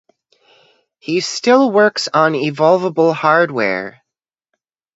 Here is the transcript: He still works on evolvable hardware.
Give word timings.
He 0.97 1.19
still 1.19 1.71
works 1.71 2.09
on 2.11 2.33
evolvable 2.33 3.13
hardware. 3.13 4.03